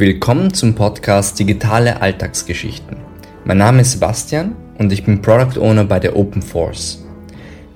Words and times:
Willkommen 0.00 0.54
zum 0.54 0.74
Podcast 0.74 1.38
Digitale 1.38 2.00
Alltagsgeschichten. 2.00 2.96
Mein 3.44 3.58
Name 3.58 3.82
ist 3.82 3.92
Sebastian 3.92 4.56
und 4.78 4.90
ich 4.94 5.04
bin 5.04 5.20
Product 5.20 5.60
Owner 5.60 5.84
bei 5.84 6.00
der 6.00 6.16
Open 6.16 6.40
Force. 6.40 7.04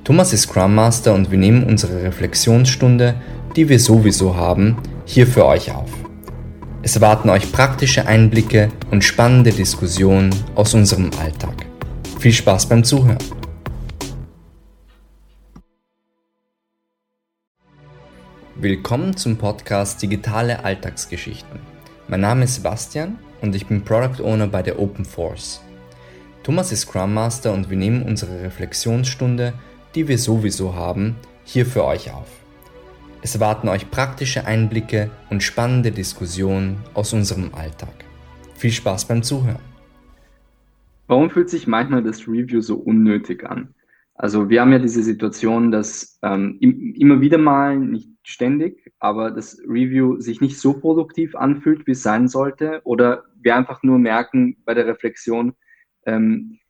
Thomas 0.04 0.32
ist 0.32 0.45
Scrum 0.45 0.74
Master 0.74 1.12
und 1.12 1.30
wir 1.30 1.37
nehmen 1.37 1.64
unsere 1.64 2.02
Reflexionsstunde, 2.02 3.16
die 3.56 3.68
wir 3.68 3.79
sowieso 3.79 4.34
haben, 4.34 4.79
hier 5.04 5.26
für 5.26 5.45
euch 5.45 5.71
auf. 5.71 5.90
Es 6.82 6.96
erwarten 6.96 7.29
euch 7.29 7.52
praktische 7.52 8.07
Einblicke 8.07 8.70
und 8.91 9.04
spannende 9.04 9.50
Diskussionen 9.50 10.34
aus 10.54 10.72
unserem 10.72 11.11
Alltag. 11.20 11.66
Viel 12.20 12.32
Spaß 12.32 12.70
beim 12.70 12.84
Zuhören. 12.84 13.18
Willkommen 18.56 19.14
zum 19.14 19.36
Podcast 19.36 20.00
Digitale 20.00 20.64
Alltagsgeschichten. 20.64 21.73
Mein 22.15 22.21
Name 22.21 22.45
ist 22.45 22.55
Sebastian 22.55 23.19
und 23.41 23.57
ich 23.57 23.67
bin 23.67 23.83
Product 23.83 24.22
Owner 24.22 24.46
bei 24.46 24.63
der 24.63 24.79
Open 24.79 25.05
Force. 25.05 25.61
Thomas 26.45 26.71
ist 26.71 26.82
Scrum 26.82 27.13
Master 27.13 27.53
und 27.53 27.71
wir 27.71 27.77
nehmen 27.77 28.05
unsere 28.05 28.41
Reflexionsstunde, 28.41 29.53
die 29.96 30.07
wir 30.07 30.17
sowieso 30.17 30.77
haben, 30.77 31.17
hier 31.43 31.67
für 31.67 31.85
euch 31.85 32.12
auf. 32.12 32.28
Es 33.20 33.34
erwarten 33.34 33.69
euch 33.69 33.91
praktische 33.91 34.47
Einblicke 34.47 35.11
und 35.28 35.42
spannende 35.42 35.91
Diskussionen 35.91 36.77
aus 36.95 37.12
unserem 37.12 37.53
Alltag. 37.53 38.05
Viel 38.55 38.70
Spaß 38.70 39.06
beim 39.06 39.25
Zuhören. 39.25 39.58
Warum 41.08 41.31
fühlt 41.31 41.50
sich 41.50 41.67
manchmal 41.67 42.05
das 42.05 42.28
Review 42.28 42.61
so 42.61 42.77
unnötig 42.77 43.44
an? 43.44 43.75
Also 44.14 44.48
wir 44.48 44.61
haben 44.61 44.73
ja 44.73 44.78
diese 44.78 45.03
Situation, 45.03 45.73
dass 45.73 46.19
ähm, 46.22 46.59
immer 46.61 47.20
wieder 47.20 47.39
mal, 47.39 47.77
nicht 47.77 48.11
ständig, 48.22 48.92
aber 49.00 49.33
das 49.33 49.59
Review 49.67 50.20
sich 50.20 50.41
nicht 50.41 50.59
so 50.59 50.78
produktiv 50.78 51.34
anfühlt, 51.34 51.86
wie 51.86 51.92
es 51.92 52.03
sein 52.03 52.28
sollte, 52.28 52.81
oder 52.84 53.25
wir 53.34 53.56
einfach 53.56 53.83
nur 53.83 53.98
merken 53.98 54.56
bei 54.64 54.75
der 54.75 54.86
Reflexion, 54.86 55.55
ähm, 56.06 56.61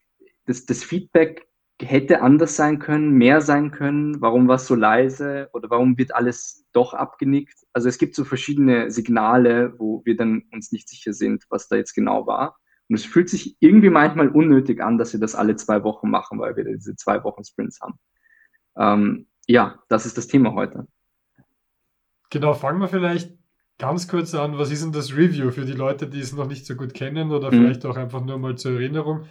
dass 0.45 0.65
das 0.65 0.83
Feedback 0.83 1.47
hätte 1.81 2.21
anders 2.21 2.55
sein 2.55 2.79
können, 2.79 3.11
mehr 3.11 3.41
sein 3.41 3.71
können, 3.71 4.21
warum 4.21 4.47
war 4.47 4.55
es 4.55 4.65
so 4.65 4.75
leise 4.75 5.49
oder 5.53 5.69
warum 5.69 5.97
wird 5.97 6.15
alles 6.15 6.65
doch 6.71 6.93
abgenickt. 6.93 7.65
Also 7.73 7.89
es 7.89 7.97
gibt 7.97 8.15
so 8.15 8.23
verschiedene 8.23 8.89
Signale, 8.91 9.73
wo 9.77 10.01
wir 10.05 10.15
dann 10.15 10.43
uns 10.53 10.71
nicht 10.71 10.87
sicher 10.87 11.13
sind, 11.13 11.43
was 11.49 11.67
da 11.67 11.75
jetzt 11.75 11.93
genau 11.93 12.25
war. 12.27 12.57
Und 12.89 12.95
es 12.95 13.05
fühlt 13.05 13.29
sich 13.29 13.57
irgendwie 13.59 13.89
manchmal 13.89 14.29
unnötig 14.29 14.81
an, 14.81 14.97
dass 14.97 15.13
wir 15.13 15.19
das 15.19 15.35
alle 15.35 15.55
zwei 15.55 15.83
Wochen 15.83 16.09
machen, 16.09 16.39
weil 16.39 16.55
wir 16.55 16.63
diese 16.63 16.95
zwei 16.95 17.23
Wochen 17.23 17.43
Sprints 17.43 17.81
haben. 17.81 17.99
Ähm, 18.77 19.27
ja, 19.47 19.79
das 19.89 20.05
ist 20.05 20.17
das 20.17 20.27
Thema 20.27 20.53
heute. 20.53 20.87
Genau, 22.29 22.53
fangen 22.53 22.79
wir 22.79 22.87
vielleicht 22.87 23.33
ganz 23.77 24.07
kurz 24.07 24.33
an. 24.35 24.57
Was 24.57 24.71
ist 24.71 24.83
denn 24.83 24.91
das 24.91 25.15
Review 25.15 25.51
für 25.51 25.65
die 25.65 25.73
Leute, 25.73 26.07
die 26.07 26.19
es 26.19 26.33
noch 26.33 26.47
nicht 26.47 26.65
so 26.65 26.75
gut 26.75 26.93
kennen 26.93 27.31
oder 27.31 27.51
mhm. 27.51 27.57
vielleicht 27.57 27.85
auch 27.85 27.97
einfach 27.97 28.23
nur 28.23 28.37
mal 28.37 28.55
zur 28.57 28.73
Erinnerung? 28.73 29.25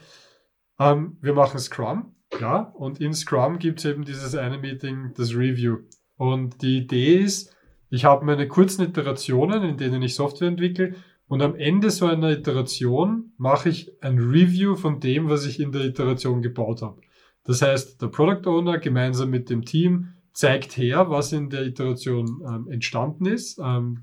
Ähm, 0.78 1.18
wir 1.20 1.34
machen 1.34 1.58
Scrum, 1.58 2.14
klar, 2.30 2.74
und 2.74 3.00
in 3.00 3.14
Scrum 3.14 3.58
gibt 3.58 3.78
es 3.78 3.84
eben 3.84 4.04
dieses 4.04 4.34
eine 4.34 4.58
Meeting, 4.58 5.12
das 5.16 5.34
Review. 5.34 5.78
Und 6.16 6.62
die 6.62 6.78
Idee 6.78 7.18
ist, 7.18 7.54
ich 7.90 8.04
habe 8.04 8.24
meine 8.24 8.48
kurzen 8.48 8.82
Iterationen, 8.82 9.62
in 9.62 9.76
denen 9.76 10.02
ich 10.02 10.14
Software 10.14 10.48
entwickle 10.48 10.94
und 11.26 11.42
am 11.42 11.54
Ende 11.54 11.90
so 11.90 12.06
einer 12.06 12.30
Iteration 12.30 13.32
mache 13.38 13.70
ich 13.70 13.92
ein 14.02 14.18
Review 14.18 14.76
von 14.76 15.00
dem, 15.00 15.28
was 15.28 15.46
ich 15.46 15.58
in 15.58 15.72
der 15.72 15.84
Iteration 15.84 16.42
gebaut 16.42 16.82
habe. 16.82 17.00
Das 17.44 17.62
heißt, 17.62 18.00
der 18.00 18.08
Product 18.08 18.46
Owner 18.48 18.78
gemeinsam 18.78 19.30
mit 19.30 19.50
dem 19.50 19.64
Team 19.64 20.14
zeigt 20.32 20.76
her, 20.76 21.10
was 21.10 21.32
in 21.32 21.50
der 21.50 21.64
Iteration 21.64 22.42
ähm, 22.46 22.68
entstanden 22.68 23.26
ist. 23.26 23.58
Ähm, 23.58 24.02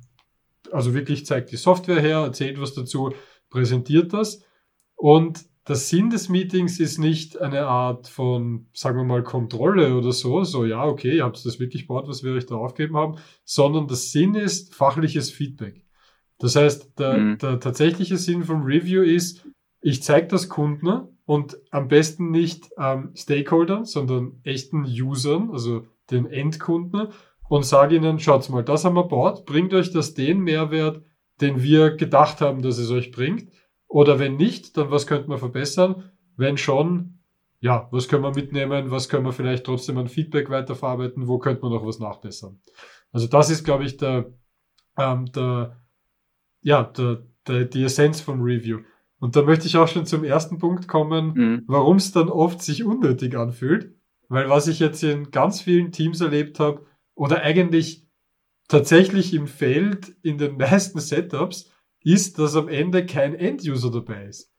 also 0.72 0.94
wirklich 0.94 1.26
zeigt 1.26 1.52
die 1.52 1.58
Software 1.58 2.02
her, 2.02 2.20
erzählt 2.20 2.60
was 2.60 2.74
dazu, 2.74 3.14
präsentiert 3.50 4.14
das. 4.14 4.44
Und 4.96 5.46
der 5.68 5.76
Sinn 5.76 6.10
des 6.10 6.30
Meetings 6.30 6.80
ist 6.80 6.98
nicht 6.98 7.40
eine 7.40 7.68
Art 7.68 8.08
von, 8.08 8.68
sagen 8.74 8.98
wir 8.98 9.04
mal, 9.04 9.24
Kontrolle 9.24 9.96
oder 9.96 10.12
so, 10.12 10.44
so 10.44 10.66
ja, 10.66 10.84
okay, 10.86 11.18
ihr 11.18 11.24
habt 11.24 11.46
das 11.46 11.60
wirklich 11.60 11.84
gebaut, 11.84 12.08
was 12.08 12.24
wir 12.24 12.34
euch 12.34 12.46
da 12.46 12.56
aufgegeben 12.56 12.98
haben, 12.98 13.18
sondern 13.44 13.88
der 13.88 13.98
Sinn 13.98 14.34
ist 14.36 14.74
fachliches 14.74 15.30
Feedback. 15.30 15.86
Das 16.42 16.56
heißt, 16.56 16.98
der, 16.98 17.18
mhm. 17.18 17.38
der 17.38 17.60
tatsächliche 17.60 18.18
Sinn 18.18 18.44
vom 18.44 18.64
Review 18.64 19.04
ist, 19.04 19.48
ich 19.80 20.02
zeige 20.02 20.28
das 20.28 20.50
Kunden 20.50 21.18
und 21.26 21.58
am 21.70 21.88
besten 21.88 22.32
nicht 22.32 22.72
ähm, 22.80 23.12
Stakeholdern, 23.16 23.86
sondern 23.86 24.42
echten 24.44 24.84
Usern, 24.84 25.52
also 25.52 25.86
den 26.10 26.26
Endkunden 26.26 27.10
und 27.48 27.64
sage 27.64 27.96
ihnen, 27.96 28.20
schaut 28.20 28.50
mal, 28.50 28.64
das 28.64 28.86
haben 28.86 28.96
wir 28.96 29.04
gebaut, 29.04 29.46
bringt 29.46 29.74
euch 29.76 29.92
das 29.92 30.16
den 30.16 30.40
Mehrwert, 30.40 31.04
den 31.42 31.62
wir 31.62 31.92
gedacht 31.96 32.42
haben, 32.42 32.64
dass 32.64 32.80
es 32.80 32.90
euch 32.90 33.12
bringt. 33.12 33.52
Oder 33.88 34.18
wenn 34.18 34.36
nicht, 34.36 34.78
dann 34.78 34.90
was 34.90 35.06
könnte 35.06 35.30
man 35.30 35.38
verbessern? 35.38 36.12
Wenn 36.38 36.58
schon, 36.58 37.20
ja, 37.60 37.88
was 37.92 38.08
können 38.08 38.24
wir 38.24 38.34
mitnehmen? 38.34 38.90
Was 38.90 39.10
können 39.10 39.26
wir 39.26 39.34
vielleicht 39.34 39.66
trotzdem 39.66 39.98
an 40.00 40.08
Feedback 40.08 40.50
weiterverarbeiten? 40.50 41.28
Wo 41.28 41.38
könnte 41.38 41.62
man 41.62 41.72
noch 41.72 41.86
was 41.86 42.00
nachbessern? 42.00 42.60
Also 43.12 43.28
das 43.28 43.52
ist, 43.52 43.64
glaube 43.64 43.84
ich, 43.84 43.98
der, 43.98 44.34
ähm, 44.98 45.26
der 45.34 45.81
ja, 46.62 46.84
der, 46.84 47.24
der, 47.48 47.66
die 47.66 47.84
Essenz 47.84 48.22
vom 48.22 48.42
Review. 48.42 48.80
Und 49.20 49.36
da 49.36 49.44
möchte 49.44 49.68
ich 49.68 49.78
auch 49.78 49.88
schon 49.88 50.06
zum 50.06 50.24
ersten 50.24 50.58
Punkt 50.58 50.88
kommen, 50.88 51.34
mhm. 51.34 51.64
warum 51.68 51.98
es 51.98 52.12
dann 52.12 52.30
oft 52.30 52.62
sich 52.62 52.84
unnötig 52.84 53.36
anfühlt. 53.36 53.94
Weil 54.30 54.50
was 54.50 54.68
ich 54.68 54.80
jetzt 54.80 55.04
in 55.04 55.30
ganz 55.30 55.62
vielen 55.62 55.92
Teams 55.92 56.22
erlebt 56.22 56.60
habe, 56.60 56.86
oder 57.14 57.42
eigentlich 57.42 58.08
tatsächlich 58.68 59.34
im 59.34 59.48
Feld 59.48 60.16
in 60.24 60.38
den 60.38 60.58
meisten 60.58 61.00
Setups, 61.00 61.70
ist, 62.04 62.40
dass 62.40 62.56
am 62.56 62.68
Ende 62.68 63.06
kein 63.06 63.36
End-User 63.36 63.92
dabei 63.92 64.26
ist. 64.26 64.52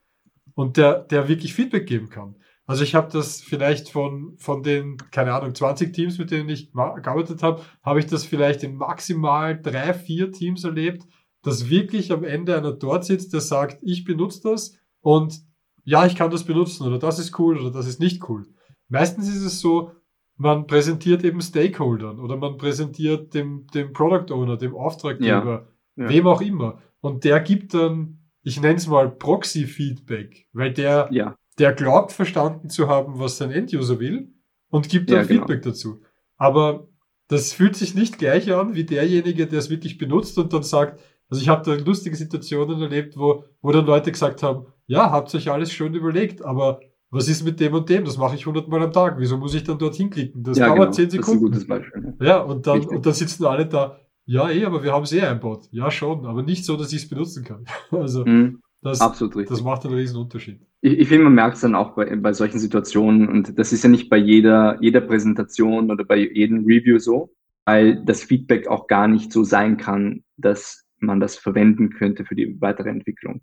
Und 0.54 0.76
der, 0.76 1.00
der 1.00 1.28
wirklich 1.28 1.54
Feedback 1.54 1.86
geben 1.86 2.08
kann. 2.08 2.36
Also 2.66 2.84
ich 2.84 2.94
habe 2.94 3.10
das 3.10 3.40
vielleicht 3.40 3.88
von, 3.88 4.36
von 4.38 4.62
den, 4.62 4.96
keine 5.10 5.34
Ahnung, 5.34 5.54
20 5.54 5.92
Teams, 5.92 6.18
mit 6.18 6.30
denen 6.30 6.48
ich 6.48 6.72
gearbeitet 6.72 7.42
habe, 7.42 7.62
habe 7.82 7.98
ich 7.98 8.06
das 8.06 8.24
vielleicht 8.24 8.62
in 8.62 8.76
maximal 8.76 9.60
drei, 9.60 9.92
vier 9.92 10.30
Teams 10.30 10.62
erlebt, 10.62 11.04
dass 11.42 11.68
wirklich 11.68 12.12
am 12.12 12.24
Ende 12.24 12.56
einer 12.56 12.72
dort 12.72 13.04
sitzt, 13.04 13.32
der 13.32 13.40
sagt, 13.40 13.82
ich 13.82 14.04
benutze 14.04 14.42
das 14.42 14.78
und 15.00 15.42
ja, 15.84 16.06
ich 16.06 16.14
kann 16.14 16.30
das 16.30 16.44
benutzen 16.44 16.86
oder 16.86 16.98
das 16.98 17.18
ist 17.18 17.38
cool 17.38 17.58
oder 17.58 17.70
das 17.70 17.86
ist 17.86 18.00
nicht 18.00 18.28
cool. 18.28 18.46
Meistens 18.88 19.28
ist 19.28 19.42
es 19.42 19.60
so, 19.60 19.92
man 20.36 20.66
präsentiert 20.66 21.24
eben 21.24 21.40
Stakeholdern 21.40 22.18
oder 22.18 22.36
man 22.36 22.56
präsentiert 22.56 23.34
dem, 23.34 23.66
dem 23.74 23.92
Product 23.92 24.32
Owner, 24.32 24.56
dem 24.56 24.74
Auftraggeber, 24.74 25.68
ja, 25.96 26.04
ja. 26.04 26.08
wem 26.08 26.26
auch 26.26 26.40
immer. 26.40 26.80
Und 27.00 27.24
der 27.24 27.40
gibt 27.40 27.74
dann, 27.74 28.18
ich 28.42 28.60
nenne 28.60 28.76
es 28.76 28.86
mal 28.86 29.10
Proxy-Feedback, 29.10 30.48
weil 30.52 30.72
der, 30.72 31.08
ja. 31.10 31.36
der 31.58 31.72
glaubt 31.72 32.12
verstanden 32.12 32.70
zu 32.70 32.88
haben, 32.88 33.18
was 33.18 33.38
sein 33.38 33.50
Enduser 33.50 33.98
will 33.98 34.32
und 34.68 34.88
gibt 34.88 35.10
dann 35.10 35.26
genau. 35.26 35.40
Feedback 35.40 35.62
dazu. 35.62 36.02
Aber 36.36 36.88
das 37.28 37.52
fühlt 37.52 37.76
sich 37.76 37.94
nicht 37.94 38.18
gleich 38.18 38.52
an 38.52 38.74
wie 38.74 38.84
derjenige, 38.84 39.46
der 39.46 39.58
es 39.58 39.70
wirklich 39.70 39.98
benutzt 39.98 40.38
und 40.38 40.52
dann 40.52 40.62
sagt, 40.62 41.00
also 41.32 41.40
ich 41.40 41.48
habe 41.48 41.64
da 41.64 41.82
lustige 41.82 42.14
Situationen 42.14 42.82
erlebt, 42.82 43.16
wo, 43.16 43.44
wo 43.62 43.72
dann 43.72 43.86
Leute 43.86 44.12
gesagt 44.12 44.42
haben, 44.42 44.66
ja, 44.86 45.10
habt 45.10 45.34
euch 45.34 45.50
alles 45.50 45.72
schön 45.72 45.94
überlegt, 45.94 46.44
aber 46.44 46.80
was 47.10 47.26
ist 47.26 47.42
mit 47.42 47.58
dem 47.58 47.72
und 47.72 47.88
dem? 47.88 48.04
Das 48.04 48.18
mache 48.18 48.34
ich 48.34 48.44
hundertmal 48.44 48.82
am 48.82 48.92
Tag. 48.92 49.14
Wieso 49.18 49.38
muss 49.38 49.54
ich 49.54 49.64
dann 49.64 49.78
dorthin 49.78 50.10
klicken? 50.10 50.42
Das 50.42 50.58
ja, 50.58 50.66
dauert 50.66 50.78
genau. 50.78 50.90
zehn 50.90 51.08
Sekunden. 51.08 51.50
Das 51.50 51.62
ist 51.62 51.70
ein 51.70 51.80
gutes 51.80 51.92
Beispiel. 51.94 52.14
Ja, 52.20 52.40
und 52.40 52.66
dann, 52.66 52.84
und 52.84 53.06
dann 53.06 53.14
sitzen 53.14 53.46
alle 53.46 53.64
da, 53.64 53.98
ja, 54.26 54.50
eh, 54.50 54.66
aber 54.66 54.82
wir 54.82 54.92
haben 54.92 55.04
es 55.04 55.12
eh 55.12 55.22
einbaut. 55.22 55.68
Ja, 55.70 55.90
schon, 55.90 56.26
aber 56.26 56.42
nicht 56.42 56.66
so, 56.66 56.76
dass 56.76 56.92
ich 56.92 57.04
es 57.04 57.08
benutzen 57.08 57.44
kann. 57.44 57.64
Also, 57.90 58.26
mhm. 58.26 58.60
das, 58.82 59.00
Absolut 59.00 59.34
richtig. 59.36 59.56
das 59.56 59.64
macht 59.64 59.86
einen 59.86 59.94
riesen 59.94 60.20
Unterschied. 60.20 60.60
Ich, 60.82 60.98
ich 60.98 61.08
finde, 61.08 61.24
man 61.24 61.34
merkt 61.34 61.54
es 61.54 61.62
dann 61.62 61.74
auch 61.74 61.94
bei, 61.94 62.14
bei 62.14 62.34
solchen 62.34 62.58
Situationen 62.58 63.26
und 63.26 63.58
das 63.58 63.72
ist 63.72 63.84
ja 63.84 63.88
nicht 63.88 64.10
bei 64.10 64.18
jeder, 64.18 64.76
jeder 64.82 65.00
Präsentation 65.00 65.90
oder 65.90 66.04
bei 66.04 66.18
jedem 66.18 66.66
Review 66.66 66.98
so, 66.98 67.32
weil 67.64 68.04
das 68.04 68.22
Feedback 68.22 68.68
auch 68.68 68.86
gar 68.86 69.08
nicht 69.08 69.32
so 69.32 69.44
sein 69.44 69.78
kann, 69.78 70.24
dass 70.36 70.81
man 71.02 71.20
das 71.20 71.36
verwenden 71.36 71.90
könnte 71.90 72.24
für 72.24 72.34
die 72.34 72.60
weitere 72.60 72.88
Entwicklung. 72.88 73.42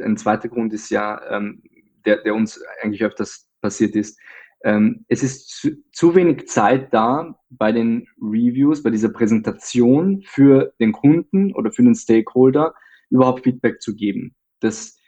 Ein 0.00 0.16
zweiter 0.16 0.48
Grund 0.48 0.72
ist 0.72 0.90
ja, 0.90 1.20
ähm, 1.30 1.62
der, 2.04 2.22
der 2.22 2.34
uns 2.34 2.62
eigentlich 2.82 3.04
öfters 3.04 3.48
passiert 3.60 3.94
ist, 3.96 4.18
ähm, 4.64 5.04
es 5.08 5.22
ist 5.22 5.48
zu, 5.48 5.72
zu 5.92 6.14
wenig 6.14 6.48
Zeit 6.48 6.92
da 6.92 7.38
bei 7.50 7.70
den 7.70 8.08
Reviews, 8.20 8.82
bei 8.82 8.90
dieser 8.90 9.10
Präsentation 9.10 10.22
für 10.24 10.72
den 10.80 10.92
Kunden 10.92 11.52
oder 11.54 11.70
für 11.70 11.82
den 11.82 11.94
Stakeholder 11.94 12.74
überhaupt 13.10 13.44
Feedback 13.44 13.82
zu 13.82 13.94
geben. 13.94 14.34
Das 14.60 14.98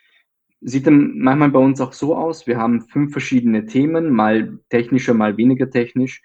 sieht 0.61 0.85
dann 0.85 1.17
manchmal 1.17 1.49
bei 1.49 1.59
uns 1.59 1.81
auch 1.81 1.93
so 1.93 2.15
aus. 2.15 2.45
Wir 2.45 2.57
haben 2.57 2.81
fünf 2.81 3.11
verschiedene 3.11 3.65
Themen, 3.65 4.11
mal 4.11 4.59
technischer, 4.69 5.15
mal 5.15 5.37
weniger 5.37 5.71
technisch 5.71 6.21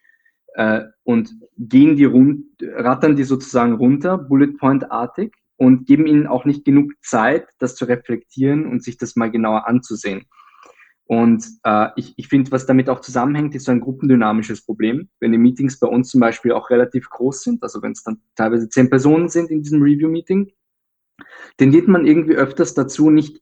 äh, 0.54 0.82
und 1.02 1.34
gehen 1.56 1.96
die 1.96 2.04
rund, 2.04 2.44
rattern 2.60 3.16
die 3.16 3.24
sozusagen 3.24 3.72
runter, 3.72 4.18
Bullet 4.18 4.58
Point 4.58 4.90
artig 4.90 5.34
und 5.62 5.86
geben 5.86 6.08
ihnen 6.08 6.26
auch 6.26 6.44
nicht 6.44 6.64
genug 6.64 6.90
Zeit, 7.02 7.46
das 7.60 7.76
zu 7.76 7.84
reflektieren 7.84 8.66
und 8.66 8.82
sich 8.82 8.98
das 8.98 9.14
mal 9.14 9.30
genauer 9.30 9.68
anzusehen. 9.68 10.26
Und 11.04 11.44
äh, 11.62 11.90
ich, 11.94 12.14
ich 12.16 12.26
finde, 12.26 12.50
was 12.50 12.66
damit 12.66 12.88
auch 12.88 13.00
zusammenhängt, 13.00 13.54
ist 13.54 13.66
so 13.66 13.70
ein 13.70 13.80
gruppendynamisches 13.80 14.66
Problem. 14.66 15.08
Wenn 15.20 15.30
die 15.30 15.38
Meetings 15.38 15.78
bei 15.78 15.86
uns 15.86 16.08
zum 16.08 16.18
Beispiel 16.18 16.50
auch 16.50 16.68
relativ 16.68 17.08
groß 17.10 17.42
sind, 17.42 17.62
also 17.62 17.80
wenn 17.80 17.92
es 17.92 18.02
dann 18.02 18.20
teilweise 18.34 18.68
zehn 18.70 18.90
Personen 18.90 19.28
sind 19.28 19.52
in 19.52 19.62
diesem 19.62 19.80
Review-Meeting, 19.82 20.50
tendiert 21.58 21.86
man 21.86 22.06
irgendwie 22.06 22.34
öfters 22.34 22.74
dazu, 22.74 23.10
nicht 23.10 23.40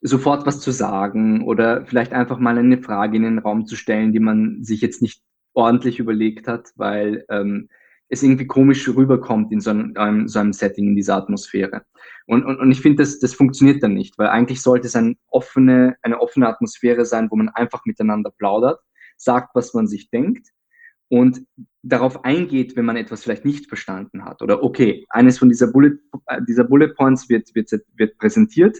sofort 0.00 0.46
was 0.46 0.58
zu 0.60 0.72
sagen 0.72 1.44
oder 1.44 1.86
vielleicht 1.86 2.12
einfach 2.12 2.40
mal 2.40 2.58
eine 2.58 2.82
Frage 2.82 3.16
in 3.16 3.22
den 3.22 3.38
Raum 3.38 3.66
zu 3.66 3.76
stellen, 3.76 4.12
die 4.12 4.18
man 4.18 4.64
sich 4.64 4.80
jetzt 4.80 5.02
nicht 5.02 5.22
ordentlich 5.52 6.00
überlegt 6.00 6.48
hat, 6.48 6.72
weil 6.74 7.24
ähm, 7.28 7.68
es 8.08 8.22
irgendwie 8.22 8.46
komisch 8.46 8.88
rüberkommt 8.88 9.50
in 9.52 9.60
so 9.60 9.70
einem, 9.70 10.28
so 10.28 10.38
einem 10.38 10.52
Setting, 10.52 10.88
in 10.88 10.96
dieser 10.96 11.16
Atmosphäre. 11.16 11.82
Und, 12.26 12.44
und, 12.44 12.58
und 12.58 12.70
ich 12.70 12.80
finde, 12.80 13.02
das, 13.02 13.18
das 13.18 13.34
funktioniert 13.34 13.82
dann 13.82 13.94
nicht, 13.94 14.18
weil 14.18 14.28
eigentlich 14.28 14.62
sollte 14.62 14.86
es 14.86 14.96
eine 14.96 15.16
offene, 15.28 15.96
eine 16.02 16.20
offene 16.20 16.48
Atmosphäre 16.48 17.04
sein, 17.04 17.30
wo 17.30 17.36
man 17.36 17.48
einfach 17.50 17.84
miteinander 17.84 18.30
plaudert, 18.30 18.80
sagt, 19.16 19.54
was 19.54 19.74
man 19.74 19.86
sich 19.86 20.10
denkt 20.10 20.48
und 21.08 21.46
darauf 21.82 22.24
eingeht, 22.24 22.76
wenn 22.76 22.84
man 22.84 22.96
etwas 22.96 23.22
vielleicht 23.22 23.44
nicht 23.44 23.68
verstanden 23.68 24.24
hat. 24.24 24.42
Oder 24.42 24.62
okay, 24.62 25.04
eines 25.10 25.38
von 25.38 25.48
dieser 25.48 25.68
Bullet, 25.68 25.98
äh, 26.26 26.40
dieser 26.48 26.64
Bullet 26.64 26.94
Points 26.94 27.28
wird, 27.28 27.54
wird, 27.54 27.70
wird 27.96 28.18
präsentiert. 28.18 28.78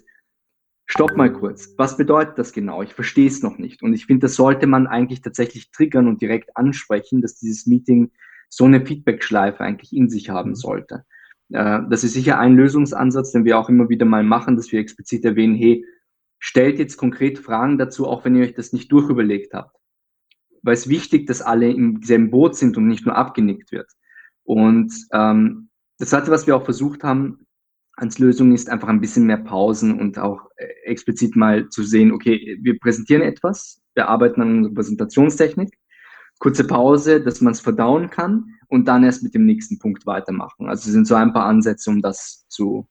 Stopp 0.86 1.16
mal 1.16 1.32
kurz. 1.32 1.74
Was 1.78 1.96
bedeutet 1.96 2.38
das 2.38 2.52
genau? 2.52 2.82
Ich 2.82 2.92
verstehe 2.92 3.26
es 3.26 3.42
noch 3.42 3.58
nicht. 3.58 3.82
Und 3.82 3.94
ich 3.94 4.06
finde, 4.06 4.26
das 4.26 4.34
sollte 4.34 4.66
man 4.66 4.86
eigentlich 4.86 5.22
tatsächlich 5.22 5.70
triggern 5.70 6.08
und 6.08 6.20
direkt 6.20 6.56
ansprechen, 6.56 7.22
dass 7.22 7.38
dieses 7.38 7.66
Meeting 7.66 8.10
so 8.54 8.64
eine 8.64 8.84
Feedback-Schleife 8.84 9.60
eigentlich 9.60 9.92
in 9.92 10.08
sich 10.08 10.30
haben 10.30 10.50
mhm. 10.50 10.54
sollte. 10.56 11.04
Äh, 11.52 11.80
das 11.90 12.04
ist 12.04 12.14
sicher 12.14 12.38
ein 12.38 12.54
Lösungsansatz, 12.54 13.32
den 13.32 13.44
wir 13.44 13.58
auch 13.58 13.68
immer 13.68 13.88
wieder 13.88 14.06
mal 14.06 14.22
machen, 14.22 14.56
dass 14.56 14.70
wir 14.72 14.80
explizit 14.80 15.24
erwähnen, 15.24 15.54
hey, 15.56 15.84
stellt 16.38 16.78
jetzt 16.78 16.96
konkret 16.96 17.38
Fragen 17.38 17.78
dazu, 17.78 18.06
auch 18.06 18.24
wenn 18.24 18.36
ihr 18.36 18.44
euch 18.44 18.54
das 18.54 18.72
nicht 18.72 18.92
durchüberlegt 18.92 19.54
habt. 19.54 19.76
Weil 20.62 20.74
es 20.74 20.88
wichtig, 20.88 21.26
dass 21.26 21.42
alle 21.42 21.70
im 21.70 22.02
selben 22.02 22.30
Boot 22.30 22.56
sind 22.56 22.76
und 22.76 22.86
nicht 22.86 23.04
nur 23.04 23.16
abgenickt 23.16 23.72
wird. 23.72 23.90
Und 24.44 24.92
ähm, 25.12 25.68
das 25.98 26.10
Zweite, 26.10 26.30
was 26.30 26.46
wir 26.46 26.56
auch 26.56 26.64
versucht 26.64 27.02
haben 27.02 27.46
als 27.96 28.18
Lösung, 28.18 28.52
ist 28.52 28.68
einfach 28.68 28.88
ein 28.88 29.00
bisschen 29.00 29.26
mehr 29.26 29.38
Pausen 29.38 29.98
und 29.98 30.18
auch 30.18 30.50
äh, 30.56 30.66
explizit 30.84 31.36
mal 31.36 31.68
zu 31.68 31.82
sehen, 31.82 32.12
okay, 32.12 32.58
wir 32.60 32.78
präsentieren 32.78 33.22
etwas, 33.22 33.80
wir 33.94 34.08
arbeiten 34.08 34.42
an 34.42 34.56
unserer 34.58 34.74
Präsentationstechnik 34.74 35.78
kurze 36.38 36.66
Pause, 36.66 37.22
dass 37.22 37.40
man 37.40 37.52
es 37.52 37.60
verdauen 37.60 38.10
kann 38.10 38.54
und 38.68 38.86
dann 38.86 39.04
erst 39.04 39.22
mit 39.22 39.34
dem 39.34 39.44
nächsten 39.44 39.78
Punkt 39.78 40.06
weitermachen. 40.06 40.68
Also 40.68 40.90
sind 40.90 41.06
so 41.06 41.14
ein 41.14 41.32
paar 41.32 41.46
Ansätze, 41.46 41.90
um 41.90 42.02
das 42.02 42.46
zu, 42.48 42.88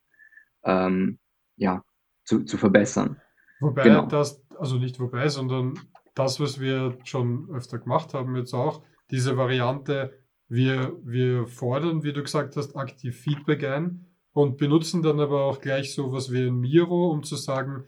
ähm, 0.64 1.20
ja, 1.56 1.84
zu, 2.26 2.44
zu 2.44 2.58
verbessern. 2.58 3.22
Wobei 3.60 3.84
genau. 3.84 4.06
das, 4.08 4.44
also 4.58 4.78
nicht 4.78 5.00
wobei, 5.00 5.30
sondern 5.30 5.80
das, 6.16 6.40
was 6.40 6.60
wir 6.60 6.98
schon 7.04 7.50
öfter 7.52 7.80
gemacht 7.80 8.14
haben, 8.14 8.36
jetzt 8.36 8.54
auch, 8.54 8.84
diese 9.12 9.38
Variante, 9.38 10.14
wir, 10.48 10.98
wir 11.04 11.48
fordern, 11.48 12.04
wie 12.04 12.14
du 12.14 12.22
gesagt 12.22 12.56
hast, 12.56 12.76
aktiv 12.76 13.20
Feedback 13.20 13.64
ein 13.64 14.06
und 14.32 14.58
benutzen 14.58 15.02
dann 15.02 15.20
aber 15.20 15.44
auch 15.46 15.62
gleich 15.62 15.94
so 15.94 16.12
was 16.12 16.32
wie 16.32 16.48
ein 16.48 16.60
Miro, 16.60 17.12
um 17.12 17.24
zu 17.24 17.36
sagen, 17.36 17.86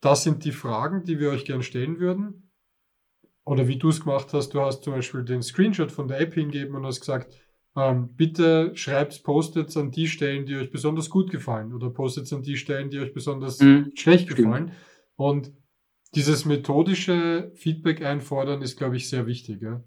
das 0.00 0.22
sind 0.22 0.44
die 0.44 0.52
Fragen, 0.52 1.04
die 1.04 1.18
wir 1.18 1.30
euch 1.30 1.44
gern 1.44 1.62
stellen 1.62 1.98
würden 1.98 2.43
oder 3.44 3.68
wie 3.68 3.76
du 3.76 3.88
es 3.88 4.00
gemacht 4.00 4.32
hast, 4.32 4.50
du 4.50 4.60
hast 4.60 4.84
zum 4.84 4.94
Beispiel 4.94 5.24
den 5.24 5.42
Screenshot 5.42 5.92
von 5.92 6.08
der 6.08 6.20
App 6.20 6.34
hingegeben 6.34 6.74
und 6.74 6.86
hast 6.86 7.00
gesagt, 7.00 7.34
ähm, 7.76 8.10
bitte 8.16 8.70
schreibt 8.74 9.22
Post-its 9.24 9.76
an 9.76 9.90
die 9.90 10.06
Stellen, 10.06 10.46
die 10.46 10.56
euch 10.56 10.70
besonders 10.70 11.10
gut 11.10 11.30
gefallen 11.30 11.74
oder 11.74 11.90
Post-its 11.90 12.32
an 12.32 12.42
die 12.42 12.56
Stellen, 12.56 12.90
die 12.90 13.00
euch 13.00 13.12
besonders 13.12 13.60
mhm, 13.60 13.92
schlecht 13.94 14.30
stimmt. 14.30 14.38
gefallen. 14.38 14.72
Und 15.16 15.52
dieses 16.14 16.44
methodische 16.44 17.50
Feedback 17.54 18.04
einfordern 18.04 18.62
ist, 18.62 18.76
glaube 18.76 18.96
ich, 18.96 19.08
sehr 19.08 19.26
wichtig. 19.26 19.60
Ja? 19.60 19.82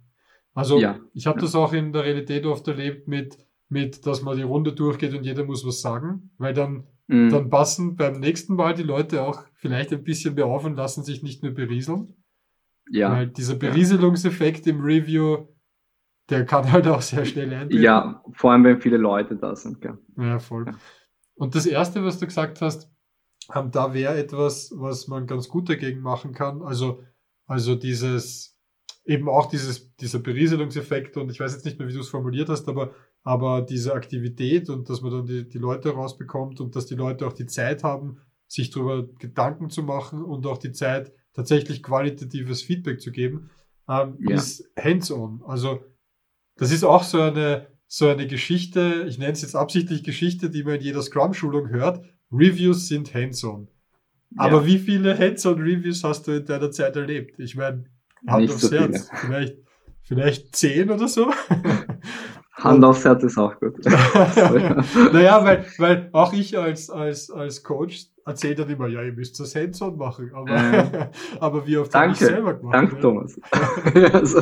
Also 0.54 0.80
ja, 0.80 1.00
ich 1.14 1.28
habe 1.28 1.40
ja. 1.40 1.44
das 1.44 1.56
auch 1.56 1.72
in 1.72 1.94
der 1.94 2.04
Realität 2.04 2.46
oft 2.46 2.68
erlebt 2.68 3.08
mit, 3.08 3.38
mit, 3.70 4.06
dass 4.06 4.22
man 4.22 4.36
die 4.36 4.44
Runde 4.44 4.74
durchgeht 4.74 5.14
und 5.14 5.24
jeder 5.24 5.46
muss 5.46 5.66
was 5.66 5.82
sagen, 5.82 6.32
weil 6.38 6.54
dann, 6.54 6.88
mhm. 7.08 7.30
dann 7.30 7.50
passen 7.50 7.96
beim 7.96 8.20
nächsten 8.20 8.56
Mal 8.56 8.74
die 8.74 8.84
Leute 8.84 9.24
auch 9.24 9.44
vielleicht 9.56 9.94
ein 9.94 10.04
bisschen 10.04 10.36
mehr 10.36 10.48
auf 10.48 10.66
und 10.66 10.76
lassen 10.76 11.04
sich 11.04 11.24
nicht 11.24 11.42
nur 11.42 11.54
berieseln. 11.54 12.17
Ja. 12.92 13.12
Weil 13.12 13.28
dieser 13.28 13.56
Berieselungseffekt 13.56 14.68
im 14.68 14.82
Review, 14.82 15.48
der 16.30 16.46
kann 16.46 16.72
halt 16.72 16.88
auch 16.88 17.02
sehr 17.02 17.26
schnell 17.26 17.54
eintreten. 17.54 17.84
Ja, 17.84 18.24
vor 18.34 18.52
allem, 18.52 18.64
wenn 18.64 18.82
viele 18.82 18.98
Leute 18.98 19.36
da 19.36 19.56
sind. 19.56 19.82
Gell? 19.82 19.98
Ja, 20.18 20.40
voll. 20.40 20.66
Ja. 20.68 20.76
Und 21.36 21.56
das 21.56 21.66
Erste, 21.66 22.04
was 22.04 22.20
du 22.20 22.26
gesagt 22.26 22.62
hast, 22.62 22.92
ähm, 23.54 23.72
da 23.72 23.94
wäre 23.94 24.18
etwas, 24.18 24.72
was 24.76 25.08
man 25.08 25.28
ganz 25.28 25.48
gut 25.48 25.70
dagegen 25.70 26.02
machen 26.02 26.34
kann. 26.34 26.62
Also, 26.62 27.04
also 27.46 27.76
dieses, 27.76 28.58
eben 29.06 29.30
auch 29.30 29.46
dieses, 29.48 29.96
dieser 29.96 30.20
Berieselungseffekt 30.20 31.18
und 31.18 31.32
ich 31.32 31.40
weiß 31.40 31.54
jetzt 31.54 31.66
nicht 31.66 31.80
mehr, 31.80 31.88
wie 31.88 31.94
du 31.94 32.02
es 32.02 32.10
formuliert 32.10 32.50
hast, 32.50 32.68
aber, 32.68 32.92
aber 33.24 33.62
diese 33.62 33.94
Aktivität 33.94 34.70
und 34.70 34.90
dass 34.90 35.02
man 35.02 35.12
dann 35.12 35.26
die, 35.26 35.48
die 35.48 35.58
Leute 35.58 35.92
rausbekommt 35.92 36.60
und 36.60 36.76
dass 36.76 36.88
die 36.88 36.96
Leute 36.96 37.26
auch 37.26 37.34
die 37.34 37.46
Zeit 37.46 37.84
haben, 37.84 38.20
sich 38.48 38.70
darüber 38.70 39.08
Gedanken 39.20 39.70
zu 39.70 39.84
machen 39.84 40.24
und 40.24 40.46
auch 40.46 40.58
die 40.58 40.72
Zeit, 40.72 41.14
tatsächlich 41.38 41.84
qualitatives 41.84 42.64
Feedback 42.64 43.00
zu 43.00 43.12
geben, 43.12 43.52
ähm, 43.88 44.18
ja. 44.20 44.36
ist 44.36 44.70
hands-on. 44.78 45.44
Also 45.46 45.86
das 46.58 46.72
ist 46.72 46.84
auch 46.84 47.04
so 47.04 47.22
eine, 47.22 47.68
so 47.86 48.08
eine 48.08 48.26
Geschichte, 48.26 49.06
ich 49.08 49.20
nenne 49.20 49.34
es 49.34 49.44
jetzt 49.44 49.56
absichtlich 49.56 50.04
Geschichte, 50.04 50.50
die 50.50 50.64
man 50.64 50.76
in 50.76 50.82
jeder 50.82 51.02
Scrum-Schulung 51.02 51.70
hört. 51.70 52.04
Reviews 52.32 52.88
sind 52.88 53.14
hands-on. 53.14 53.68
Ja. 54.36 54.46
Aber 54.46 54.66
wie 54.66 54.80
viele 54.80 55.18
Hands-on-Reviews 55.18 56.04
hast 56.04 56.28
du 56.28 56.38
in 56.38 56.46
deiner 56.46 56.72
Zeit 56.72 56.96
erlebt? 56.96 57.40
Ich 57.40 57.56
meine, 57.56 57.86
Hand 58.28 58.50
aufs 58.50 58.62
so 58.62 58.76
Herz, 58.76 59.10
vielleicht, 59.14 59.58
vielleicht 60.02 60.56
zehn 60.56 60.90
oder 60.90 61.08
so. 61.08 61.32
Hand 62.54 62.84
aufs 62.84 63.06
Herz 63.06 63.24
ist 63.24 63.38
auch 63.38 63.58
gut. 63.60 63.86
naja, 63.86 65.46
weil, 65.46 65.66
weil 65.78 66.10
auch 66.14 66.34
ich 66.34 66.58
als, 66.58 66.90
als, 66.90 67.30
als 67.30 67.64
Coach 67.64 68.08
erzähle 68.28 68.56
dann 68.56 68.70
immer, 68.70 68.88
ja, 68.88 69.02
ihr 69.02 69.14
müsst 69.14 69.40
das 69.40 69.56
Hands-on 69.56 69.98
machen. 69.98 70.32
Aber, 70.34 70.52
äh, 70.52 71.10
aber 71.40 71.66
wie 71.66 71.78
oft 71.78 71.94
habe 71.96 72.12
ich 72.12 72.18
selber 72.18 72.54
gemacht? 72.54 72.76
Danke, 72.76 72.96
ne? 72.96 73.02
Thomas. 73.02 73.40
also, 74.14 74.40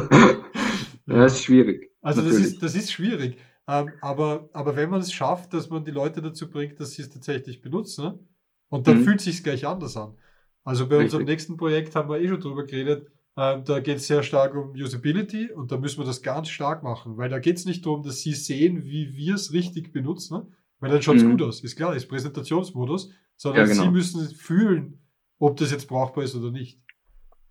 ja, 1.08 1.16
das 1.18 1.34
ist 1.34 1.44
schwierig. 1.44 1.92
Also 2.02 2.22
das 2.22 2.36
ist, 2.36 2.62
das 2.62 2.76
ist 2.76 2.92
schwierig. 2.92 3.38
Ähm, 3.68 3.92
aber, 4.02 4.50
aber 4.54 4.76
wenn 4.76 4.90
man 4.90 5.02
es 5.02 5.12
schafft, 5.12 5.54
dass 5.54 5.70
man 5.70 5.84
die 5.84 5.92
Leute 5.92 6.22
dazu 6.22 6.50
bringt, 6.50 6.80
dass 6.80 6.92
sie 6.92 7.02
es 7.02 7.10
tatsächlich 7.10 7.62
benutzen, 7.62 8.28
und 8.70 8.88
dann 8.88 9.00
mhm. 9.00 9.04
fühlt 9.04 9.20
es 9.20 9.26
sich 9.26 9.44
gleich 9.44 9.66
anders 9.66 9.96
an. 9.96 10.18
Also 10.64 10.88
bei 10.88 10.96
Richtig. 10.96 11.06
unserem 11.06 11.26
nächsten 11.26 11.58
Projekt 11.58 11.96
haben 11.96 12.10
wir 12.10 12.20
eh 12.20 12.28
schon 12.28 12.40
drüber 12.40 12.66
geredet, 12.66 13.08
ähm, 13.38 13.64
da 13.66 13.80
geht 13.80 13.98
es 13.98 14.08
sehr 14.08 14.24
stark 14.24 14.56
um 14.56 14.72
Usability 14.72 15.52
und 15.52 15.72
da 15.72 15.78
müssen 15.78 16.00
wir 16.00 16.06
das 16.06 16.22
ganz 16.22 16.50
stark 16.50 16.84
machen, 16.84 17.18
weil 17.18 17.30
da 17.30 17.40
geht 17.40 17.58
es 17.58 17.66
nicht 17.66 17.86
darum, 17.86 18.02
dass 18.04 18.22
sie 18.22 18.34
sehen, 18.34 18.86
wie 18.86 19.14
wir 19.16 19.36
es 19.36 19.52
richtig 19.52 19.92
benutzen, 19.92 20.56
weil 20.80 20.90
dann 20.90 21.02
schaut 21.02 21.18
es 21.18 21.24
mhm. 21.24 21.32
gut 21.32 21.42
aus. 21.44 21.62
Ist 21.62 21.76
klar, 21.76 21.96
ist 21.96 22.08
Präsentationsmodus, 22.08 23.12
sondern 23.36 23.68
ja, 23.68 23.74
genau. 23.74 23.84
sie 23.84 23.92
müssen 23.92 24.36
fühlen, 24.36 25.02
ob 25.40 25.58
das 25.58 25.72
jetzt 25.72 25.88
brauchbar 25.88 26.24
ist 26.24 26.36
oder 26.36 26.52
nicht. 26.52 26.82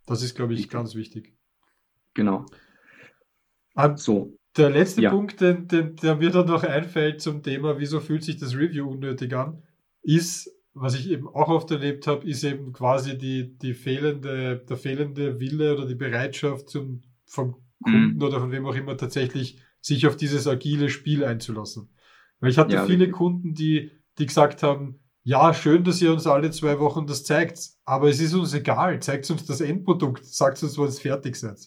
Das 0.07 0.23
ist, 0.23 0.35
glaube 0.35 0.53
ich, 0.53 0.61
richtig. 0.61 0.73
ganz 0.73 0.95
wichtig. 0.95 1.37
Genau. 2.15 2.47
Um, 3.75 3.97
so. 3.97 4.37
Der 4.57 4.71
letzte 4.71 5.03
ja. 5.03 5.11
Punkt, 5.11 5.41
den, 5.41 5.67
den, 5.67 5.97
der 5.97 6.15
mir 6.15 6.31
dann 6.31 6.47
noch 6.47 6.63
einfällt 6.63 7.21
zum 7.21 7.43
Thema, 7.43 7.79
wieso 7.79 7.99
fühlt 7.99 8.23
sich 8.23 8.37
das 8.37 8.55
Review 8.55 8.89
unnötig 8.89 9.35
an, 9.35 9.63
ist 10.03 10.49
was 10.75 10.97
ich 10.97 11.09
eben 11.09 11.29
auch 11.29 11.49
oft 11.49 11.71
erlebt 11.71 12.07
habe, 12.07 12.29
ist 12.29 12.43
eben 12.43 12.73
quasi 12.73 13.17
die, 13.17 13.57
die 13.57 13.75
fehlende, 13.75 14.65
der 14.69 14.77
fehlende 14.77 15.39
Wille 15.39 15.75
oder 15.75 15.87
die 15.87 15.95
Bereitschaft 15.95 16.69
zum, 16.69 17.03
vom 17.25 17.57
Kunden 17.83 18.17
mhm. 18.17 18.23
oder 18.23 18.41
von 18.41 18.51
wem 18.51 18.67
auch 18.67 18.75
immer 18.75 18.97
tatsächlich 18.97 19.61
sich 19.81 20.07
auf 20.07 20.17
dieses 20.17 20.49
agile 20.49 20.91
Spiel 20.91 21.25
einzulassen. 21.25 21.91
Weil 22.41 22.51
ich 22.51 22.59
hatte 22.59 22.75
ja, 22.75 22.87
viele 22.87 23.05
richtig. 23.05 23.17
Kunden, 23.17 23.55
die, 23.55 23.93
die 24.19 24.27
gesagt 24.27 24.63
haben, 24.63 24.99
ja, 25.25 25.55
schön, 25.55 25.85
dass 25.85 26.03
ihr 26.03 26.13
uns 26.13 26.27
alle 26.27 26.51
zwei 26.51 26.79
Wochen 26.79 27.07
das 27.07 27.25
zeigt, 27.25 27.71
aber 27.85 28.09
es 28.09 28.21
ist 28.21 28.35
uns 28.35 28.53
egal, 28.53 29.01
zeigt 29.01 29.31
uns 29.31 29.47
das 29.47 29.63
Endprodukt, 29.63 30.25
sagt 30.25 30.63
uns, 30.63 30.77
wann 30.77 30.89
es 30.89 31.01
fertig 31.01 31.37
seid. 31.37 31.59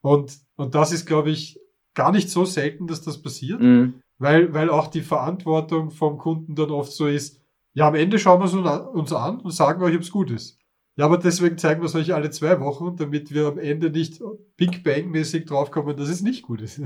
Und, 0.00 0.38
und 0.56 0.74
das 0.74 0.90
ist, 0.90 1.06
glaube 1.06 1.30
ich, 1.30 1.60
gar 1.92 2.12
nicht 2.12 2.30
so 2.30 2.44
selten, 2.46 2.86
dass 2.86 3.02
das 3.02 3.20
passiert, 3.20 3.60
mhm. 3.60 4.00
weil, 4.18 4.54
weil 4.54 4.70
auch 4.70 4.88
die 4.88 5.02
Verantwortung 5.02 5.90
vom 5.90 6.16
Kunden 6.18 6.54
dann 6.54 6.70
oft 6.70 6.92
so 6.92 7.06
ist, 7.06 7.40
ja, 7.74 7.88
am 7.88 7.94
Ende 7.94 8.18
schauen 8.18 8.40
wir 8.40 8.46
es 8.46 8.54
uns 8.54 9.12
an 9.12 9.40
und 9.40 9.52
sagen 9.52 9.82
euch, 9.82 9.94
ob 9.94 10.02
es 10.02 10.10
gut 10.10 10.30
ist. 10.30 10.58
Ja, 10.96 11.06
aber 11.06 11.18
deswegen 11.18 11.58
zeigen 11.58 11.82
wir 11.82 11.86
es 11.86 11.94
euch 11.96 12.14
alle 12.14 12.30
zwei 12.30 12.60
Wochen, 12.60 12.96
damit 12.96 13.34
wir 13.34 13.48
am 13.48 13.58
Ende 13.58 13.90
nicht 13.90 14.22
Big 14.56 14.84
Bang-mäßig 14.84 15.44
draufkommen, 15.44 15.96
dass 15.96 16.08
es 16.08 16.22
nicht 16.22 16.42
gut 16.42 16.62
ist. 16.62 16.80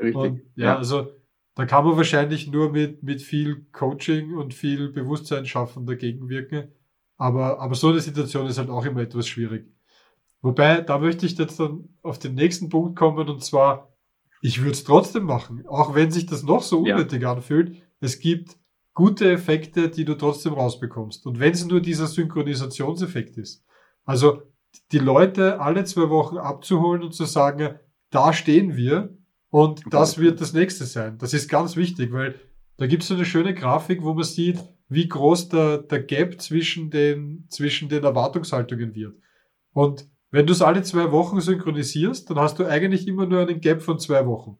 Richtig. 0.00 0.16
Und, 0.16 0.42
ja, 0.56 0.66
ja, 0.66 0.76
also 0.76 1.12
da 1.54 1.66
kann 1.66 1.84
man 1.84 1.96
wahrscheinlich 1.96 2.48
nur 2.48 2.72
mit, 2.72 3.02
mit 3.02 3.22
viel 3.22 3.66
Coaching 3.72 4.34
und 4.36 4.54
viel 4.54 4.90
Bewusstsein 4.90 5.46
schaffen 5.46 5.86
dagegen 5.86 6.28
wirken. 6.28 6.72
Aber, 7.16 7.60
aber 7.60 7.74
so 7.76 7.88
eine 7.90 8.00
Situation 8.00 8.46
ist 8.46 8.58
halt 8.58 8.70
auch 8.70 8.84
immer 8.84 9.02
etwas 9.02 9.28
schwierig. 9.28 9.70
Wobei, 10.42 10.80
da 10.80 10.98
möchte 10.98 11.26
ich 11.26 11.38
jetzt 11.38 11.60
dann 11.60 11.88
auf 12.02 12.18
den 12.18 12.34
nächsten 12.34 12.68
Punkt 12.68 12.98
kommen 12.98 13.28
und 13.28 13.42
zwar, 13.42 13.94
ich 14.42 14.60
würde 14.60 14.72
es 14.72 14.84
trotzdem 14.84 15.24
machen, 15.24 15.64
auch 15.66 15.94
wenn 15.94 16.10
sich 16.10 16.26
das 16.26 16.42
noch 16.42 16.62
so 16.62 16.80
unnötig 16.80 17.22
ja. 17.22 17.32
anfühlt. 17.32 17.76
Es 18.00 18.18
gibt 18.18 18.58
gute 18.92 19.30
Effekte, 19.30 19.88
die 19.88 20.04
du 20.04 20.14
trotzdem 20.16 20.54
rausbekommst. 20.54 21.24
Und 21.26 21.38
wenn 21.38 21.52
es 21.52 21.64
nur 21.64 21.80
dieser 21.80 22.08
Synchronisationseffekt 22.08 23.38
ist. 23.38 23.64
Also 24.04 24.42
die 24.92 24.98
Leute 24.98 25.60
alle 25.60 25.84
zwei 25.84 26.10
Wochen 26.10 26.36
abzuholen 26.36 27.02
und 27.02 27.14
zu 27.14 27.24
sagen, 27.24 27.78
da 28.10 28.32
stehen 28.32 28.76
wir 28.76 29.16
und 29.54 29.82
das 29.88 30.18
wird 30.18 30.40
das 30.40 30.52
nächste 30.52 30.84
sein. 30.84 31.16
Das 31.18 31.32
ist 31.32 31.48
ganz 31.48 31.76
wichtig, 31.76 32.12
weil 32.12 32.34
da 32.76 32.88
gibt 32.88 33.04
es 33.04 33.08
so 33.08 33.14
eine 33.14 33.24
schöne 33.24 33.54
Grafik, 33.54 34.02
wo 34.02 34.12
man 34.12 34.24
sieht, 34.24 34.58
wie 34.88 35.06
groß 35.06 35.48
der, 35.48 35.78
der 35.78 36.02
Gap 36.02 36.40
zwischen 36.40 36.90
den, 36.90 37.46
zwischen 37.50 37.88
den 37.88 38.02
Erwartungshaltungen 38.02 38.96
wird. 38.96 39.14
Und 39.72 40.08
wenn 40.32 40.44
du 40.46 40.52
es 40.52 40.60
alle 40.60 40.82
zwei 40.82 41.12
Wochen 41.12 41.40
synchronisierst, 41.40 42.28
dann 42.28 42.40
hast 42.40 42.58
du 42.58 42.64
eigentlich 42.66 43.06
immer 43.06 43.26
nur 43.26 43.42
einen 43.42 43.60
Gap 43.60 43.80
von 43.80 44.00
zwei 44.00 44.26
Wochen. 44.26 44.58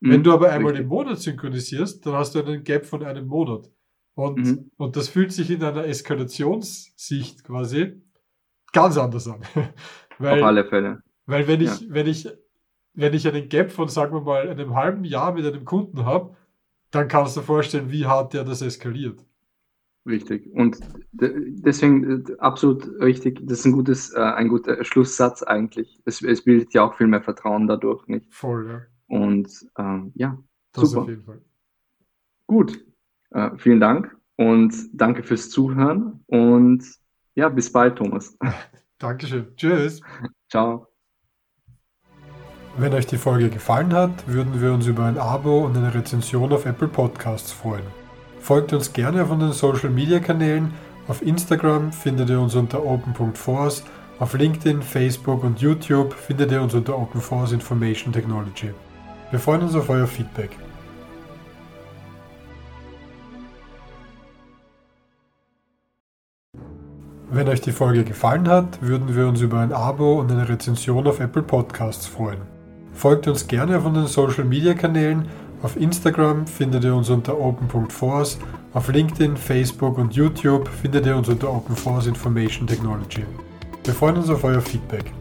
Mhm, 0.00 0.10
wenn 0.10 0.22
du 0.22 0.32
aber 0.32 0.48
einmal 0.50 0.72
richtig. 0.72 0.84
im 0.84 0.88
Monat 0.88 1.18
synchronisierst, 1.18 2.06
dann 2.06 2.14
hast 2.14 2.34
du 2.34 2.42
einen 2.42 2.64
Gap 2.64 2.86
von 2.86 3.04
einem 3.04 3.26
Monat. 3.26 3.70
Und, 4.14 4.38
mhm. 4.38 4.70
und 4.78 4.96
das 4.96 5.10
fühlt 5.10 5.32
sich 5.32 5.50
in 5.50 5.62
einer 5.62 5.84
Eskalationssicht 5.84 7.44
quasi 7.44 8.00
ganz 8.72 8.96
anders 8.96 9.28
an. 9.28 9.42
weil, 10.18 10.38
Auf 10.40 10.46
alle 10.46 10.64
Fälle. 10.64 11.02
Weil 11.26 11.46
wenn 11.46 11.60
ich, 11.60 11.78
ja. 11.82 11.86
wenn 11.90 12.06
ich, 12.06 12.26
wenn 13.00 13.14
ich 13.14 13.26
einen 13.26 13.48
Gap 13.48 13.70
von, 13.70 13.88
sagen 13.88 14.14
wir 14.14 14.20
mal, 14.20 14.48
einem 14.48 14.74
halben 14.74 15.04
Jahr 15.04 15.32
mit 15.32 15.44
einem 15.46 15.64
Kunden 15.64 16.04
habe, 16.04 16.36
dann 16.90 17.08
kannst 17.08 17.36
du 17.36 17.40
dir 17.40 17.46
vorstellen, 17.46 17.90
wie 17.90 18.06
hart 18.06 18.34
der 18.34 18.44
das 18.44 18.62
eskaliert. 18.62 19.24
Richtig. 20.06 20.50
Und 20.54 20.78
deswegen 21.12 22.26
äh, 22.26 22.36
absolut 22.38 22.88
richtig. 23.00 23.40
Das 23.46 23.60
ist 23.60 23.66
ein 23.66 23.72
gutes, 23.72 24.12
äh, 24.14 24.20
ein 24.20 24.48
guter 24.48 24.82
Schlusssatz 24.84 25.42
eigentlich. 25.42 26.00
Es, 26.06 26.22
es 26.22 26.42
bildet 26.42 26.72
ja 26.72 26.84
auch 26.84 26.94
viel 26.94 27.06
mehr 27.06 27.22
Vertrauen 27.22 27.66
dadurch, 27.66 28.06
nicht? 28.08 28.32
Voll, 28.32 28.68
ja. 28.68 28.80
Und 29.06 29.48
ähm, 29.78 30.12
ja, 30.14 30.38
das 30.72 30.90
super. 30.90 31.02
auf 31.02 31.08
jeden 31.08 31.24
Fall. 31.24 31.40
Gut. 32.46 32.84
Äh, 33.30 33.50
vielen 33.58 33.80
Dank 33.80 34.16
und 34.36 34.74
danke 34.92 35.22
fürs 35.22 35.50
Zuhören 35.50 36.24
und 36.26 36.82
ja, 37.34 37.48
bis 37.48 37.70
bald, 37.70 37.96
Thomas. 37.96 38.36
Dankeschön. 38.98 39.54
Tschüss. 39.56 40.00
Ciao. 40.50 40.89
Wenn 42.76 42.94
euch 42.94 43.06
die 43.06 43.18
Folge 43.18 43.50
gefallen 43.50 43.92
hat, 43.92 44.10
würden 44.26 44.62
wir 44.62 44.72
uns 44.72 44.86
über 44.86 45.04
ein 45.04 45.18
Abo 45.18 45.64
und 45.66 45.76
eine 45.76 45.92
Rezension 45.92 46.52
auf 46.52 46.66
Apple 46.66 46.88
Podcasts 46.88 47.50
freuen. 47.50 47.82
Folgt 48.40 48.72
uns 48.72 48.92
gerne 48.92 49.22
auf 49.22 49.30
unseren 49.30 49.52
Social 49.52 49.90
Media 49.90 50.20
Kanälen. 50.20 50.72
Auf 51.08 51.20
Instagram 51.20 51.92
findet 51.92 52.30
ihr 52.30 52.40
uns 52.40 52.54
unter 52.54 52.84
open.force. 52.84 53.84
Auf 54.20 54.34
LinkedIn, 54.34 54.82
Facebook 54.82 55.42
und 55.44 55.60
YouTube 55.60 56.14
findet 56.14 56.52
ihr 56.52 56.62
uns 56.62 56.74
unter 56.74 56.96
Open 56.96 57.20
Force 57.20 57.52
Information 57.52 58.12
Technology. 58.12 58.70
Wir 59.30 59.40
freuen 59.40 59.62
uns 59.62 59.74
auf 59.74 59.88
euer 59.88 60.06
Feedback. 60.06 60.50
Wenn 67.30 67.48
euch 67.48 67.60
die 67.60 67.72
Folge 67.72 68.04
gefallen 68.04 68.48
hat, 68.48 68.82
würden 68.82 69.14
wir 69.14 69.26
uns 69.26 69.40
über 69.40 69.60
ein 69.60 69.72
Abo 69.72 70.20
und 70.20 70.30
eine 70.30 70.48
Rezension 70.48 71.06
auf 71.06 71.20
Apple 71.20 71.42
Podcasts 71.42 72.06
freuen. 72.06 72.59
Folgt 73.00 73.26
uns 73.28 73.48
gerne 73.48 73.78
auf 73.78 73.86
unseren 73.86 74.08
Social 74.08 74.44
Media 74.44 74.74
Kanälen 74.74 75.26
auf 75.62 75.76
Instagram 75.78 76.46
findet 76.46 76.84
ihr 76.84 76.94
uns 76.94 77.08
unter 77.08 77.38
open.force, 77.38 78.38
auf 78.74 78.88
LinkedIn, 78.92 79.38
Facebook 79.38 79.96
und 79.96 80.14
YouTube 80.14 80.68
findet 80.68 81.06
ihr 81.06 81.16
uns 81.16 81.30
unter 81.30 81.50
Open 81.50 81.74
Force 81.74 82.06
Information 82.06 82.66
Technology. 82.66 83.24
Wir 83.84 83.94
freuen 83.94 84.18
uns 84.18 84.28
auf 84.28 84.44
euer 84.44 84.60
Feedback. 84.60 85.12